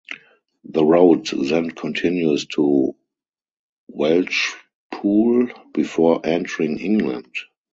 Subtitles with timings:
[0.63, 2.95] The road then continues to
[3.95, 7.29] Welshpool before entering England.